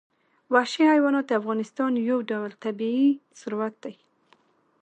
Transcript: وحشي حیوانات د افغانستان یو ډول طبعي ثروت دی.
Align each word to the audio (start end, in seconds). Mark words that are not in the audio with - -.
وحشي 0.53 0.83
حیوانات 0.91 1.25
د 1.27 1.31
افغانستان 1.41 1.91
یو 2.09 2.17
ډول 2.31 2.51
طبعي 2.63 3.05
ثروت 3.39 3.75
دی. 3.83 3.95